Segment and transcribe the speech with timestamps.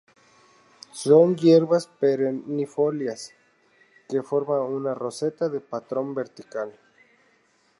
[1.03, 3.35] Son hierbas perennifolias
[4.09, 6.73] que forma una roseta de patrón vertical.